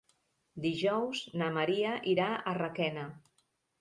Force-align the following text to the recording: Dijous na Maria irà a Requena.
Dijous 0.63 1.21
na 1.41 1.49
Maria 1.59 1.91
irà 2.15 2.31
a 2.33 2.55
Requena. 2.61 3.05